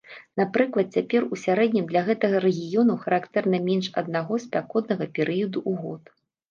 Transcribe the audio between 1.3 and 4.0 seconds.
у сярэднім для гэтага рэгіёну характэрна менш